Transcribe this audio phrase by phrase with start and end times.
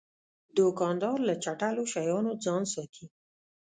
[0.57, 3.05] دوکاندار له چټلو شیانو ځان ساتي.